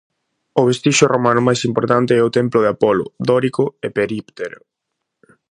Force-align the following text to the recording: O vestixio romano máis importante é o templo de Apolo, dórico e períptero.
O 0.59 0.61
vestixio 0.69 1.11
romano 1.15 1.41
máis 1.47 1.61
importante 1.69 2.11
é 2.19 2.21
o 2.23 2.33
templo 2.37 2.59
de 2.61 2.69
Apolo, 2.73 3.05
dórico 3.29 3.63
e 3.85 3.87
períptero. 3.97 4.59